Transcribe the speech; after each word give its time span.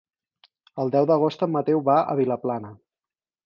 El 0.83 0.93
deu 0.95 1.09
d'agost 1.11 1.45
en 1.49 1.53
Mateu 1.59 1.85
va 1.93 2.01
a 2.15 2.19
Vilaplana. 2.23 2.77